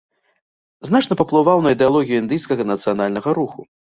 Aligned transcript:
Значна 0.87 1.17
паўплываў 1.19 1.61
на 1.65 1.73
ідэалогію 1.75 2.17
індыйскага 2.21 2.65
нацыянальнага 2.71 3.29
руху. 3.41 3.61